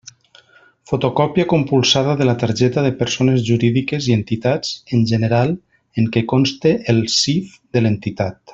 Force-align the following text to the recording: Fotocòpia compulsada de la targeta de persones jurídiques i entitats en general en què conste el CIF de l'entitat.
Fotocòpia 0.91 1.43
compulsada 1.51 2.15
de 2.21 2.27
la 2.29 2.35
targeta 2.43 2.85
de 2.87 2.93
persones 3.01 3.45
jurídiques 3.51 4.09
i 4.13 4.17
entitats 4.21 4.73
en 4.99 5.05
general 5.13 5.55
en 6.03 6.09
què 6.17 6.25
conste 6.35 6.73
el 6.95 7.05
CIF 7.19 7.53
de 7.79 7.85
l'entitat. 7.87 8.43